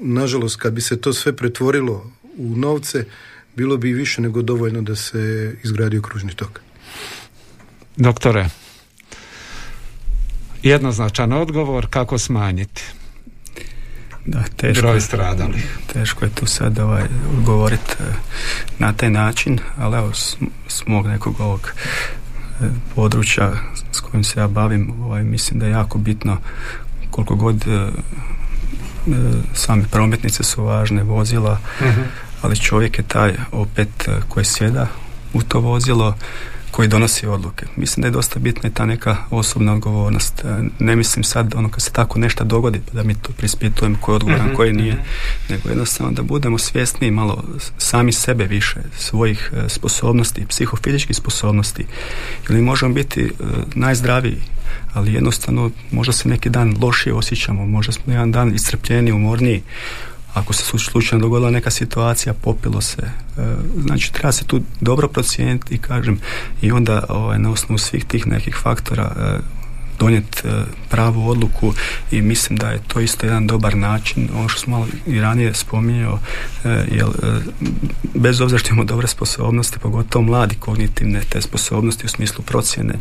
[0.00, 3.04] nažalost kad bi se to sve pretvorilo u novce,
[3.56, 6.60] bilo bi više nego dovoljno da se izgradi kružni tok.
[7.96, 8.48] Doktore,
[10.62, 12.82] jednoznačan odgovor kako smanjiti
[14.26, 15.78] da, teško, broj stradalih.
[15.92, 17.02] Teško je tu sad ovaj,
[17.38, 18.04] odgovoriti e,
[18.78, 20.12] na taj način, ali evo
[20.68, 21.72] s, mog nekog ovog
[22.60, 23.52] e, područja
[23.92, 26.36] s kojim se ja bavim, ovaj, mislim da je jako bitno
[27.10, 27.90] koliko god e,
[29.54, 32.00] same prometnice su važne, vozila, mhm.
[32.42, 34.86] ali čovjek je taj opet koji sjeda
[35.32, 36.16] u to vozilo,
[36.70, 37.66] koji donosi odluke.
[37.76, 40.44] Mislim da je dosta bitna i ta neka osobna odgovornost.
[40.44, 44.14] E, ne mislim sad ono kad se tako nešto dogodi da mi to prispitujemo koji
[44.14, 45.02] je odgovoran, mm koji nije, mhm.
[45.48, 47.44] nego jednostavno da budemo svjesni malo
[47.78, 51.86] sami sebe više, svojih e, sposobnosti, psihofizičkih sposobnosti.
[52.48, 53.30] Ili možemo biti e,
[53.74, 54.40] najzdraviji,
[54.92, 59.62] ali jednostavno možda se neki dan lošije osjećamo, možda smo jedan dan iscrpljeniji, umorniji,
[60.36, 63.02] ako se slučajno dogodila neka situacija, popilo se.
[63.02, 63.42] E,
[63.82, 66.20] znači, treba se tu dobro procijeniti i kažem,
[66.62, 69.38] i onda ovaj, na osnovu svih tih nekih faktora e,
[69.98, 70.50] donijeti e,
[70.88, 71.74] pravu odluku
[72.10, 75.54] i mislim da je to isto jedan dobar način ono što smo malo i ranije
[75.54, 76.18] spominjao
[76.64, 77.40] e, jer e,
[78.14, 82.94] bez obzira što imamo dobre sposobnosti pogotovo mladi kognitivne te sposobnosti u smislu procjene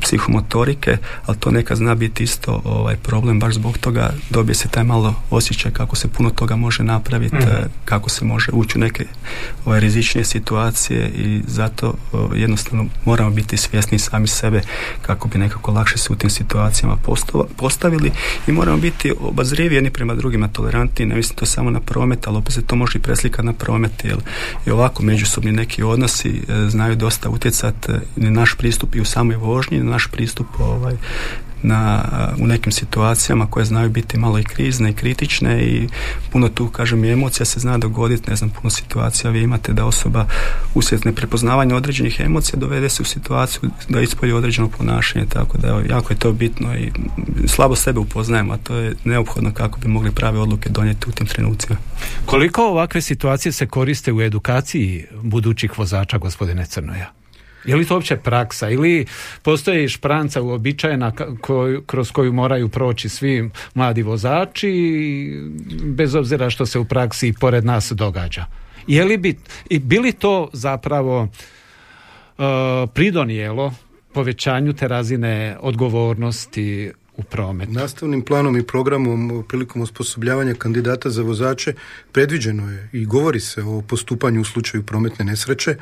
[0.00, 4.84] psihomotorike ali to neka zna biti isto ovaj problem baš zbog toga dobije se taj
[4.84, 7.46] malo osjećaj kako se puno toga može napraviti mhm.
[7.84, 9.06] kako se može ući u neke
[9.64, 11.94] ovaj, rizičnije situacije i zato
[12.34, 14.62] jednostavno moramo biti svjesni sami sebe
[15.02, 16.96] kako bi nekako lakše se tim situacijama
[17.56, 18.10] postavili
[18.46, 22.36] i moramo biti obazrivi jedni prema drugima tolerantni, ne mislim to samo na promet, ali
[22.36, 24.16] opet se to može i preslikati na promet, jer
[24.66, 29.36] i ovako međusobni neki odnosi e, znaju dosta utjecati na naš pristup i u samoj
[29.36, 30.96] vožnji, na naš pristup ovaj,
[31.64, 32.04] na,
[32.38, 35.88] u nekim situacijama koje znaju biti malo i krizne i kritične i
[36.32, 39.84] puno tu, kažem, i emocija se zna dogoditi, ne znam, puno situacija vi imate da
[39.84, 40.26] osoba
[40.74, 46.12] uslijed neprepoznavanja određenih emocija dovede se u situaciju da ispolji određeno ponašanje, tako da jako
[46.12, 46.90] je to bitno i
[47.46, 51.26] slabo sebe upoznajemo, a to je neophodno kako bi mogli prave odluke donijeti u tim
[51.26, 51.76] trenucima.
[52.26, 57.23] Koliko ovakve situacije se koriste u edukaciji budućih vozača, gospodine Crnoja?
[57.64, 59.06] Je li to uopće praksa ili
[59.42, 64.72] postoji špranca uobičajena koju, kroz koju moraju proći svi mladi vozači
[65.82, 68.44] bez obzira što se u praksi pored nas događa?
[68.86, 69.38] Je li bi,
[69.70, 72.44] bili to zapravo uh,
[72.94, 73.74] pridonijelo
[74.12, 77.72] povećanju te razine odgovornosti u prometu.
[77.72, 81.74] Nastavnim planom i programom prilikom osposobljavanja kandidata za vozače
[82.12, 85.76] predviđeno je i govori se o postupanju u slučaju prometne nesreće,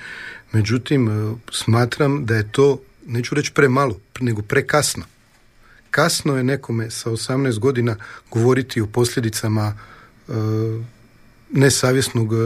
[0.53, 5.05] međutim e, smatram da je to, neću reći premalo, nego prekasno.
[5.91, 7.97] Kasno je nekome sa 18 godina
[8.31, 9.75] govoriti o posljedicama
[10.29, 10.33] e,
[11.51, 12.37] nesavjesnog e,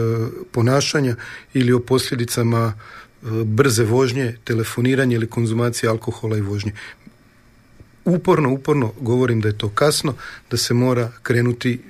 [0.51, 1.15] ponašanja
[1.53, 2.73] ili o posljedicama
[3.45, 6.71] brze vožnje, telefoniranje ili konzumacije alkohola i vožnje
[8.07, 10.13] uporno, uporno govorim da je to kasno,
[10.51, 11.81] da se mora krenuti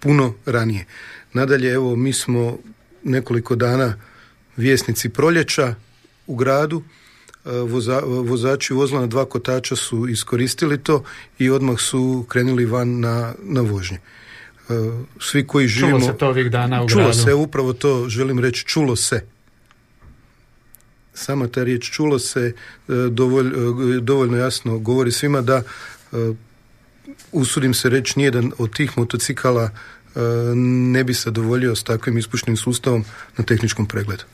[0.00, 0.84] puno ranije.
[1.32, 2.58] Nadalje, evo, mi smo
[3.04, 3.94] nekoliko dana
[4.56, 5.74] vjesnici proljeća
[6.26, 6.82] u gradu,
[7.44, 11.04] e, Voza, vozači vozila na dva kotača su iskoristili to
[11.38, 13.98] i odmah su krenuli van na, na vožnje.
[13.98, 14.72] E,
[15.20, 15.98] svi koji živimo...
[16.00, 17.18] Čulo se to ovih dana u čulo gradu.
[17.18, 19.37] se, upravo to želim reći, čulo se
[21.18, 25.62] sama ta riječ čulo se e, e, dovoljno jasno govori svima da e,
[27.32, 29.70] usudim se reći nijedan od tih motocikala
[30.90, 33.04] ne bi se dovoljio s takvim ispušnim sustavom
[33.36, 34.24] na tehničkom pregledu.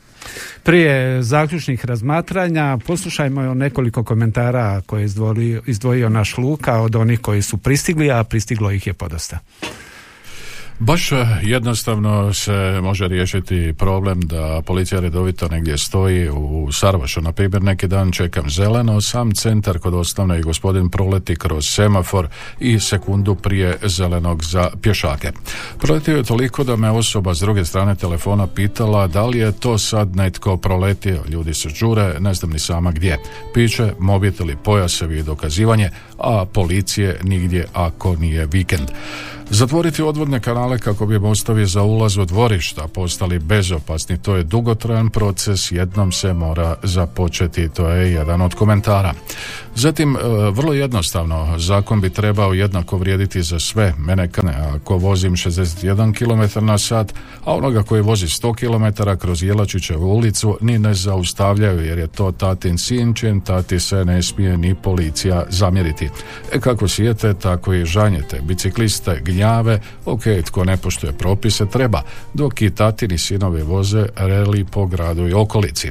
[0.63, 7.43] Prije zaključnih razmatranja poslušajmo nekoliko komentara koje je izdvojio, izdvojio naš Luka od onih koji
[7.43, 9.39] su pristigli, a pristiglo ih je podosta.
[10.79, 17.21] Baš e, jednostavno se može riješiti problem da policija redovito negdje stoji u Sarvašu.
[17.21, 22.29] Na primjer, neki dan čekam zeleno, sam centar kod osnovne i gospodin proleti kroz semafor
[22.61, 25.33] i sekundu prije zelenog za pješake.
[25.79, 29.79] Proletio je toliko da me osoba s druge strane telefona pitala da li je to
[29.79, 31.23] sad netko proletio.
[31.29, 33.19] Ljudi se žure, ne znam ni sama gdje.
[33.55, 38.91] Piće, mobiteli, pojasevi i dokazivanje, a policije nigdje ako nije vikend.
[39.51, 45.11] Zatvoriti odvodne kanale kako bi mostovi za ulaz u dvorišta postali bezopasni, to je dugotrajan
[45.11, 49.15] proces, jednom se mora započeti, to je jedan od komentara.
[49.77, 53.95] Zatim, e, vrlo jednostavno, zakon bi trebao jednako vrijediti za sve.
[53.99, 54.29] Mene
[54.75, 60.59] ako vozim 61 km na sat, a onoga koji vozi 100 km kroz Jelačićevu ulicu
[60.61, 66.09] ni ne zaustavljaju jer je to tatin sinčin, tati se ne smije ni policija zamjeriti.
[66.53, 68.41] E kako sijete, tako i žanjete.
[68.43, 72.03] Bicikliste gnjave, ok, tko ne poštuje propise, treba,
[72.35, 75.91] dok i tatini sinovi voze reli po gradu i okolici.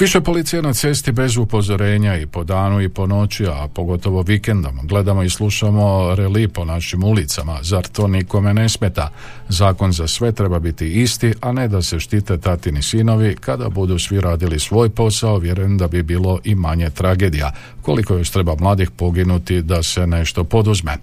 [0.00, 4.80] Više policije na cesti bez upozorenja i po danu i po noći, a pogotovo vikendom.
[4.82, 7.58] Gledamo i slušamo reli po našim ulicama.
[7.62, 9.10] Zar to nikome ne smeta?
[9.48, 13.36] Zakon za sve treba biti isti, a ne da se štite tatini sinovi.
[13.40, 17.52] Kada budu svi radili svoj posao, vjerujem da bi bilo i manje tragedija.
[17.82, 20.96] Koliko još treba mladih poginuti da se nešto poduzme.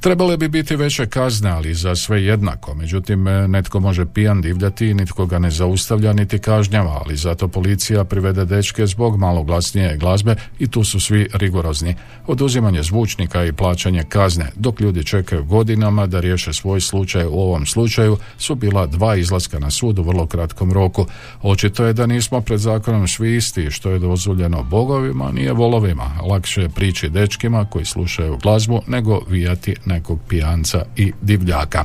[0.00, 2.74] Trebale bi biti veće kazne, ali za sve jednako.
[2.74, 8.04] Međutim, netko može pijan divljati i nitko ga ne zaustavlja niti kažnjava, ali zato policija
[8.24, 11.94] privede dečke zbog malo glasnije glazbe i tu su svi rigorozni.
[12.26, 17.66] Oduzimanje zvučnika i plaćanje kazne, dok ljudi čekaju godinama da riješe svoj slučaj u ovom
[17.66, 21.06] slučaju, su bila dva izlaska na sud u vrlo kratkom roku.
[21.42, 26.10] Očito je da nismo pred zakonom svi isti, što je dozvoljeno bogovima, nije volovima.
[26.30, 31.84] Lakše je prići dečkima koji slušaju glazbu nego vijati nekog pijanca i divljaka.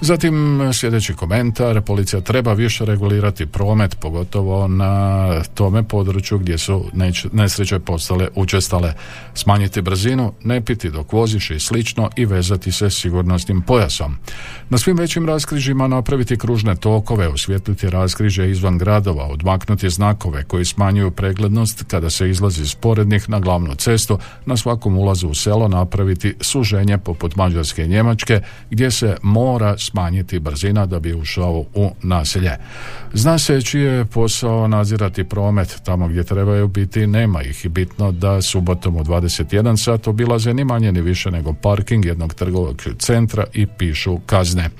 [0.00, 6.84] Zatim sljedeći komentar, policija treba više regulirati promet, pogotovo na tome području gdje su
[7.32, 8.92] nesreće postale učestale.
[9.34, 14.16] Smanjiti brzinu, ne piti dok voziš i slično i vezati se sigurnosnim pojasom.
[14.70, 21.10] Na svim većim raskrižima napraviti kružne tokove, osvijetliti raskriže izvan gradova, odmaknuti znakove koji smanjuju
[21.10, 26.98] preglednost kada se izlazi sporednih na glavnu cestu, na svakom ulazu u selo napraviti suženje
[26.98, 32.52] poput Mađarske i Njemačke gdje se mora smanjiti brzina da bi ušao u naselje.
[33.12, 38.12] Zna se čiji je posao nadzirati promet tamo gdje trebaju biti, nema ih i bitno
[38.12, 43.44] da subotom u 21 sat obilaze ni manje ni više nego parking jednog trgovog centra
[43.52, 44.70] i pišu kazne.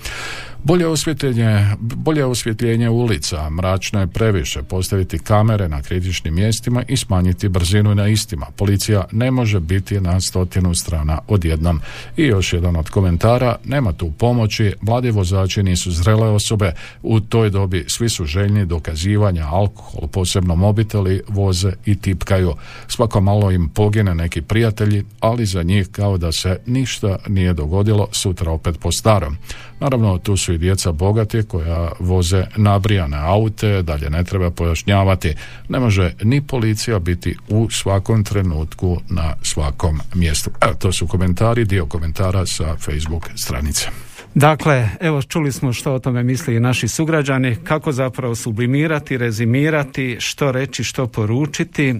[0.66, 7.48] Bolje osvjetljenje, bolje osvjetljenje ulica, mračno je previše, postaviti kamere na kritičnim mjestima i smanjiti
[7.48, 8.46] brzinu na istima.
[8.56, 11.80] Policija ne može biti na stotinu strana odjednom.
[12.16, 17.50] I još jedan od komentara, nema tu pomoći, mladi vozači nisu zrele osobe, u toj
[17.50, 22.54] dobi svi su željni dokazivanja alkohol, posebno mobiteli, voze i tipkaju.
[22.88, 28.08] Svako malo im pogine neki prijatelji, ali za njih kao da se ništa nije dogodilo,
[28.12, 29.36] sutra opet po starom.
[29.80, 35.34] Naravno, tu su i djeca bogati koja voze nabrijane aute, dalje ne treba pojašnjavati.
[35.68, 40.50] Ne može ni policija biti u svakom trenutku na svakom mjestu.
[40.60, 43.88] Evo, to su komentari, dio komentara sa Facebook stranice.
[44.34, 50.16] Dakle, evo čuli smo što o tome misli i naši sugrađani, kako zapravo sublimirati, rezimirati,
[50.20, 51.94] što reći, što poručiti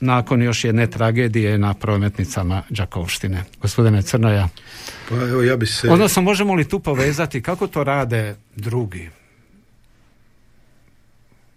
[0.00, 3.44] nakon još jedne tragedije na prometnicama Đakovštine.
[3.62, 4.48] Gospodine Crnoja.
[5.08, 5.90] Pa evo ja bi se...
[5.90, 9.10] Odnosno možemo li tu povezati kako to rade drugi?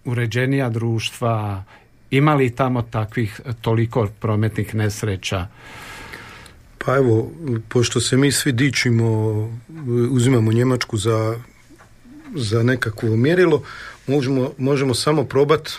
[0.05, 1.63] Uređenija društva,
[2.11, 5.47] ima li tamo takvih toliko prometnih nesreća?
[6.85, 7.31] Pa evo,
[7.69, 9.07] pošto se mi svi dičimo,
[10.11, 11.39] uzimamo Njemačku za,
[12.35, 13.63] za nekakvo mjerilo,
[14.07, 15.71] možemo, možemo samo probati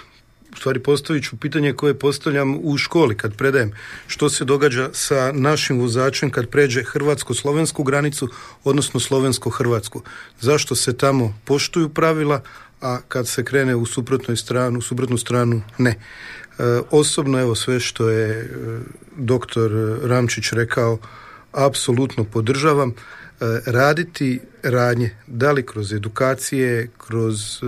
[0.53, 3.73] u stvari postavit ću pitanje koje postavljam u školi kad predajem.
[4.07, 8.29] Što se događa sa našim vozačem kad pređe hrvatsko-slovensku granicu,
[8.65, 10.03] odnosno slovensko-hrvatsku?
[10.41, 12.43] Zašto se tamo poštuju pravila,
[12.81, 15.91] a kad se krene u suprotnoj stranu, u suprotnu stranu ne.
[15.91, 15.99] E,
[16.91, 18.47] osobno evo sve što je e,
[19.17, 19.71] doktor
[20.03, 20.99] Ramčić rekao
[21.53, 22.95] apsolutno podržavam.
[23.41, 27.67] E, raditi radnje, da li kroz edukacije, kroz e,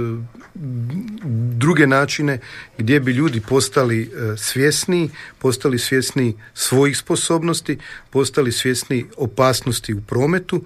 [1.57, 2.39] druge načine
[2.79, 7.79] gdje bi ljudi postali e, svjesni, postali svjesni svojih sposobnosti,
[8.11, 10.63] postali svjesni opasnosti u prometu.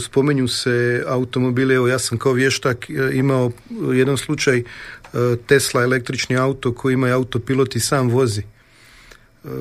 [0.00, 3.52] Spomenju se automobile, evo ja sam kao vještak imao
[3.92, 4.62] jedan slučaj
[5.46, 8.42] Tesla električni auto koji ima autopilot i sam vozi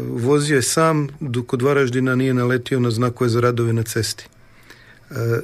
[0.10, 4.28] vozio je sam dok od Varaždina nije naletio na znakove za radove na cesti.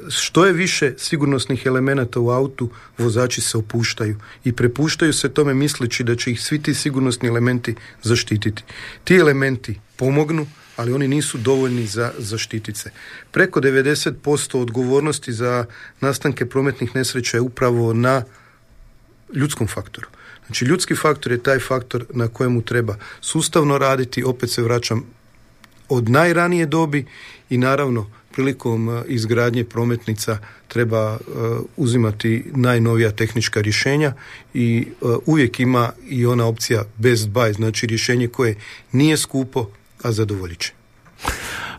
[0.10, 6.04] Što je više sigurnosnih elemenata u autu, vozači se opuštaju i prepuštaju se tome misleći
[6.04, 8.64] da će ih svi ti sigurnosni elementi zaštititi.
[9.04, 12.92] Ti elementi pomognu, ali oni nisu dovoljni za zaštitice.
[13.32, 15.66] Preko 90% odgovornosti za
[16.02, 18.24] nastanke prometnih nesreća je upravo na
[19.34, 20.08] ljudskom faktoru.
[20.46, 25.04] Znači ljudski faktor je taj faktor na kojemu treba sustavno raditi, opet se vraćam
[25.90, 27.06] od najranije dobi
[27.50, 31.18] i naravno prilikom izgradnje prometnica treba
[31.78, 34.14] uzimati najnovija tehnička rješenja
[34.54, 34.88] i
[35.26, 38.56] uvijek ima i ona opcija best buy, znači rješenje koje
[38.92, 39.70] nije skupo,
[40.04, 40.81] a zadovoljit će.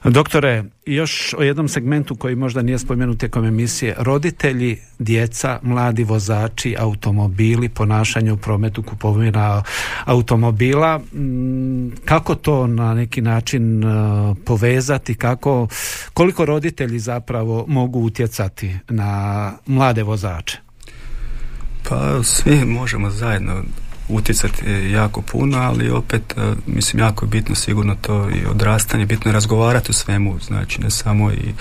[0.05, 3.95] Doktore, još o jednom segmentu koji možda nije spomenut tijekom emisije.
[3.99, 9.63] Roditelji, djeca, mladi vozači, automobili, ponašanje u prometu, kupovina
[10.05, 10.99] automobila.
[10.99, 15.15] Mm, kako to na neki način uh, povezati?
[15.15, 15.69] Kako,
[16.15, 20.59] koliko roditelji zapravo mogu utjecati na mlade vozače?
[21.89, 23.63] Pa svi možemo zajedno
[24.15, 29.29] utjecati jako puno, ali opet e, mislim jako je bitno sigurno to i odrastanje, bitno
[29.29, 31.55] je razgovarati o svemu, znači ne samo i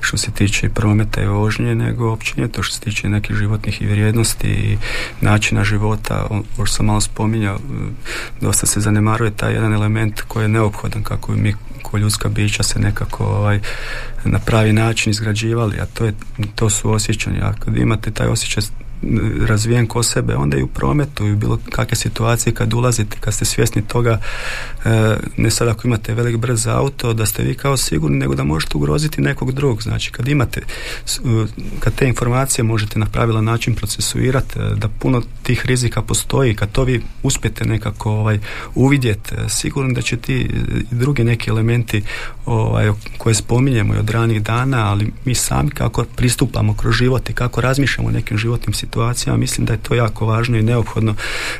[0.00, 4.48] što se tiče prometa i vožnje, nego općenito što se tiče nekih životnih i vrijednosti
[4.48, 4.78] i
[5.20, 7.58] načina života, ovo sam malo spominjao, e,
[8.40, 12.78] dosta se zanemaruje taj jedan element koji je neophodan kako mi ko ljudska bića se
[12.78, 13.60] nekako ovaj,
[14.24, 16.14] na pravi način izgrađivali, a to, je,
[16.54, 17.44] to su osjećanja.
[17.44, 18.62] A imate taj osjećaj
[19.46, 23.34] razvijen ko sebe, onda i u prometu i u bilo kakve situacije kad ulazite, kad
[23.34, 24.20] ste svjesni toga,
[24.84, 28.44] e, ne sad ako imate velik brz auto, da ste vi kao sigurni, nego da
[28.44, 29.82] možete ugroziti nekog drugog.
[29.82, 30.62] Znači, kad imate,
[31.80, 36.72] kad te informacije možete na pravilan način procesuirati, e, da puno tih rizika postoji, kad
[36.72, 38.38] to vi uspijete nekako ovaj,
[38.74, 40.50] uvidjeti, e, sigurno da će ti
[40.90, 42.02] drugi neki elementi
[42.46, 47.32] ovaj, koje spominjemo i od ranih dana, ali mi sami kako pristupamo kroz život i
[47.32, 51.14] kako razmišljamo o nekim životnim situacijama, situacijama mislim da je to jako važno i neophodno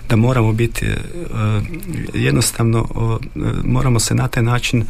[0.09, 0.97] da moramo biti e,
[2.15, 2.87] jednostavno
[3.65, 4.85] moramo se na taj način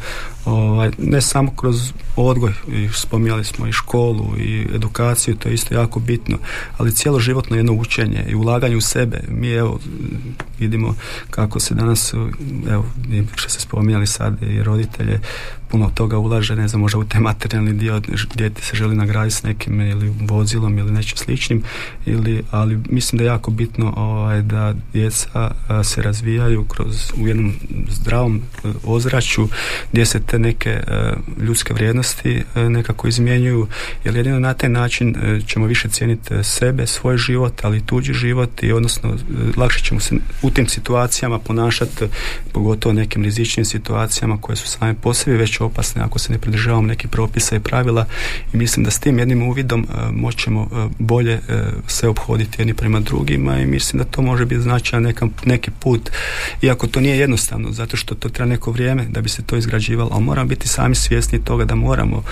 [0.45, 2.53] ovaj, ne samo kroz odgoj
[2.93, 6.37] spominjali smo i školu i edukaciju to je isto jako bitno
[6.77, 9.19] ali cijelo životno jedno učenje i ulaganje u sebe.
[9.27, 9.79] Mi evo
[10.59, 10.95] vidimo
[11.29, 12.13] kako se danas
[12.69, 12.85] evo
[13.35, 15.19] što se spominjali sad i roditelje
[15.75, 18.01] puno toga ulaže, ne znam, možda u taj materijalni dio
[18.35, 21.63] dijete se želi nagraditi s nekim ili vozilom ili nečim sličnim,
[22.05, 25.51] ili, ali mislim da je jako bitno ovaj, da djeca
[25.83, 27.53] se razvijaju kroz u jednom
[27.89, 29.49] zdravom e, ozračju
[29.91, 30.83] gdje se te neke e,
[31.39, 33.67] ljudske vrijednosti e, nekako izmjenjuju,
[34.03, 35.15] jer jedino na taj način
[35.47, 39.17] ćemo više cijeniti sebe, svoj život, ali i tuđi život i odnosno
[39.57, 42.05] lakše ćemo se u tim situacijama ponašati,
[42.53, 46.87] pogotovo nekim rizičnim situacijama koje su same po sebi već opasne ako se ne pridržavamo
[46.87, 48.05] nekih propisa i pravila
[48.53, 51.55] i mislim da s tim jednim uvidom uh, moćemo uh, bolje uh,
[51.87, 55.13] se obhoditi jedni prema drugima i mislim da to može biti značajan
[55.45, 56.09] neki put
[56.61, 60.09] iako to nije jednostavno zato što to treba neko vrijeme da bi se to izgrađivalo
[60.13, 62.23] ali moramo biti sami svjesni toga da moramo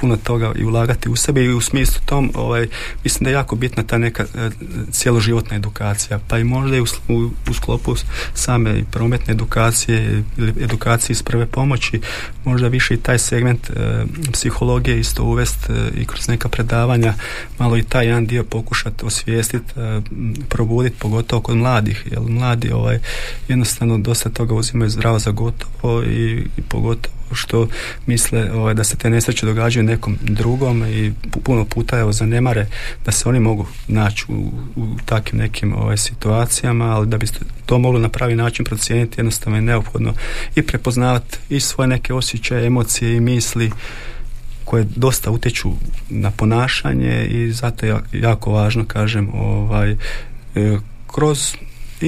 [0.00, 2.68] puno toga i ulagati u sebe i u smislu tom ovaj,
[3.04, 4.24] mislim da je jako bitna ta neka
[4.92, 6.84] cjeloživotna edukacija pa i možda i u,
[7.50, 7.94] u, sklopu
[8.34, 12.00] same prometne edukacije ili edukacije iz prve pomoći
[12.68, 17.14] više i taj segment e, psihologije isto uvest e, i kroz neka predavanja
[17.58, 20.00] malo i taj jedan dio pokušati osvijestiti, e,
[20.48, 22.98] probuditi pogotovo kod mladih, jer mladi ovaj,
[23.48, 27.68] jednostavno dosta toga uzimaju zdravo za gotovo i, i pogotovo što
[28.06, 31.12] misle ovaj, da se te nesreće događaju nekom drugom i
[31.44, 32.66] puno puta evo, zanemare
[33.04, 37.26] da se oni mogu naći u, u takvim nekim ovaj, situacijama, ali da bi
[37.66, 40.14] to moglo na pravi način procijeniti jednostavno je neophodno
[40.56, 43.70] i prepoznavati i svoje neke osjećaje, emocije i misli
[44.64, 45.72] koje dosta utječu
[46.08, 49.96] na ponašanje i zato je jako važno kažem ovaj e,
[51.06, 51.54] kroz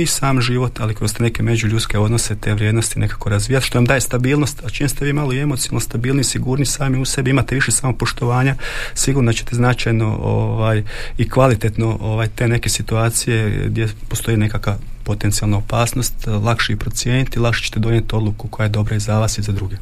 [0.02, 3.84] i sam život, ali kroz te neke međuljudske odnose, te vrijednosti nekako razvijati, što vam
[3.84, 7.72] daje stabilnost, a čim ste vi malo emocionalno stabilni, sigurni sami u sebi, imate više
[7.72, 8.54] samopoštovanja,
[8.94, 10.82] sigurno ćete značajno ovaj,
[11.18, 17.64] i kvalitetno ovaj, te neke situacije gdje postoji nekakva potencijalna opasnost, lakše i procijeniti, lakše
[17.64, 19.76] ćete donijeti odluku koja je dobra i za vas i za druge.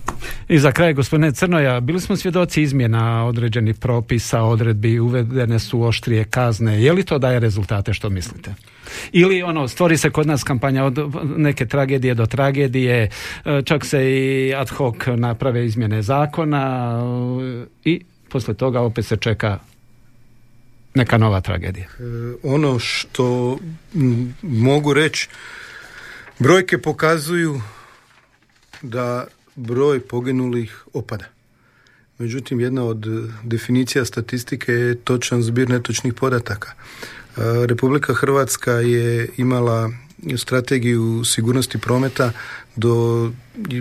[0.48, 6.24] I za kraj, gospodine Crnoja, bili smo svjedoci izmjena određenih propisa, odredbi, uvedene su oštrije
[6.24, 6.82] kazne.
[6.82, 8.54] Je li to daje rezultate, što mislite?
[9.12, 10.98] Ili ono, stvori se kod nas kampanja od
[11.36, 13.08] neke tragedije do tragedije,
[13.44, 16.94] e, čak se i ad hoc naprave izmjene zakona
[17.42, 19.58] e, i posle toga opet se čeka
[20.94, 21.86] neka nova tragedija.
[21.86, 22.02] E,
[22.42, 23.58] ono što
[24.42, 25.28] mogu reći,
[26.38, 27.60] brojke pokazuju
[28.82, 31.24] da broj poginulih opada.
[32.18, 33.06] Međutim, jedna od
[33.42, 36.72] definicija statistike je točan zbir netočnih podataka.
[37.66, 39.90] Republika Hrvatska je imala
[40.36, 42.32] strategiju sigurnosti prometa
[42.76, 43.32] do,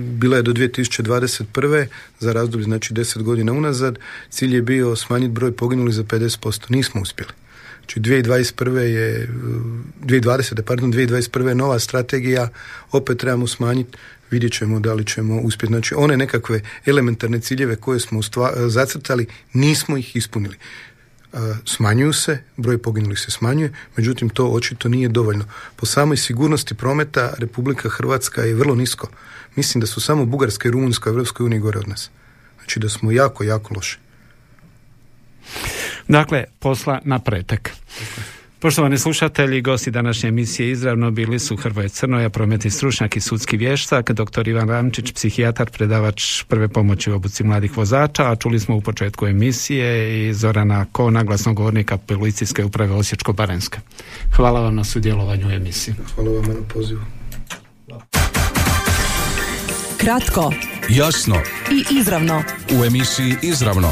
[0.01, 1.85] bila je do 2021.
[2.19, 3.99] za razdoblje znači 10 godina unazad.
[4.29, 6.71] Cilj je bio smanjiti broj poginulih za 50%.
[6.71, 7.31] Nismo uspjeli.
[7.79, 8.77] Znači 2021.
[8.77, 9.29] je
[10.01, 10.61] 2020.
[10.61, 11.47] pardon, 2021.
[11.47, 12.49] je nova strategija,
[12.91, 13.97] opet trebamo smanjiti
[14.33, 15.71] vidjet ćemo da li ćemo uspjeti.
[15.71, 18.19] Znači, one nekakve elementarne ciljeve koje smo
[18.67, 20.55] zacrtali, nismo ih ispunili.
[21.65, 25.45] Smanjuju se, broj poginulih se smanjuje, međutim to očito nije dovoljno.
[25.75, 29.07] Po samoj sigurnosti prometa Republika Hrvatska je vrlo nisko.
[29.55, 32.09] Mislim da su samo Bugarska i Rumunjska u Europskoj uniji gore od nas.
[32.57, 33.97] Znači da smo jako, jako loši.
[36.07, 37.71] Dakle, posla na pretek.
[38.63, 44.11] Poštovani slušatelji, gosti današnje emisije izravno bili su Hrvoje Crnoja, prometni stručnjak i sudski vještak,
[44.11, 44.47] dr.
[44.47, 49.27] Ivan Ramčić, psihijatar, predavač prve pomoći u obuci mladih vozača, a čuli smo u početku
[49.27, 53.77] emisije i Zorana Kona, glasnogovornika policijske uprave Osječko-Barenske.
[54.35, 55.95] Hvala vam na sudjelovanju u emisiji.
[56.15, 57.01] Hvala vam na pozivu.
[59.97, 60.53] Kratko,
[60.89, 61.35] jasno
[61.71, 62.43] i izravno
[62.79, 63.91] u emisiji Izravno